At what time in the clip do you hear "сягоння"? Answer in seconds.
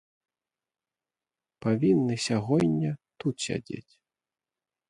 2.29-2.91